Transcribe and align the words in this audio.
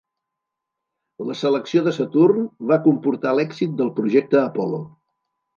La 1.31 1.35
selecció 1.41 1.83
de 1.89 1.93
Saturn 1.99 2.49
va 2.71 2.81
comportar 2.89 3.37
l'èxit 3.41 3.79
del 3.83 3.95
projecte 4.01 4.43
Apollo. 4.49 4.85